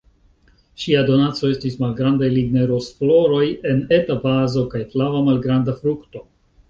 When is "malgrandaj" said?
1.83-2.29